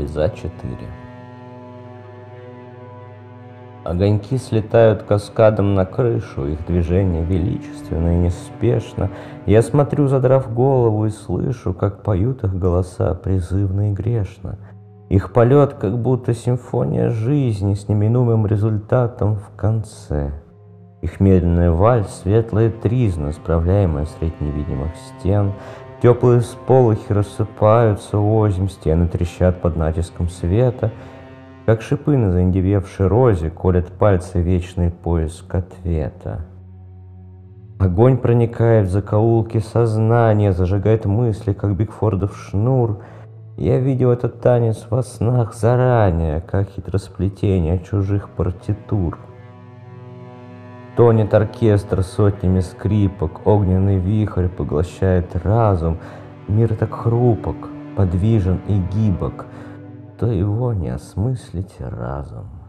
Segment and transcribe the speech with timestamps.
[0.00, 0.52] Слеза 4
[3.84, 9.10] Огоньки слетают каскадом на крышу, их движение величественно и неспешно.
[9.44, 14.58] Я смотрю, задрав голову, и слышу, как поют их голоса призывно и грешно.
[15.10, 20.32] Их полет, как будто симфония жизни с неминуемым результатом в конце.
[21.02, 25.52] Их медленный вальс, светлая тризна, справляемая средь невидимых стен,
[26.02, 30.90] Теплые сполохи рассыпаются озим, стены трещат под натиском света,
[31.66, 36.46] Как шипы на заиндевевшей розе колят пальцы вечный поиск ответа.
[37.78, 43.02] Огонь проникает в закоулки сознания, зажигает мысли, как Бигфордов шнур.
[43.56, 49.18] Я видел этот танец во снах заранее, как хитросплетение чужих партитур.
[50.96, 55.98] Тонет оркестр сотнями скрипок, огненный вихрь поглощает разум.
[56.48, 57.56] Мир так хрупок,
[57.96, 59.46] подвижен и гибок,
[60.18, 62.59] то его не осмыслить разум.